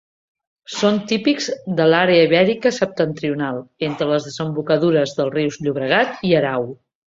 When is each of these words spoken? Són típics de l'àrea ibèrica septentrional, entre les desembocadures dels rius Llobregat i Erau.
Són 0.75 0.95
típics 1.11 1.49
de 1.79 1.85
l'àrea 1.91 2.23
ibèrica 2.29 2.71
septentrional, 2.79 3.61
entre 3.91 4.09
les 4.15 4.27
desembocadures 4.31 5.17
dels 5.21 5.33
rius 5.39 5.63
Llobregat 5.67 6.29
i 6.33 6.37
Erau. 6.43 6.69